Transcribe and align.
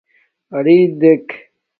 اَرین 0.55 0.89
دݵک. 0.99 1.27